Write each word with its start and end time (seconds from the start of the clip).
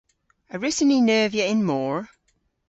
A 0.53 0.55
wrussyn 0.57 0.89
ni 0.91 0.97
neuvya 1.01 1.45
y'n 1.51 1.61
mor? 1.69 1.99